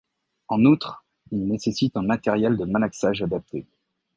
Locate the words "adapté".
3.21-3.67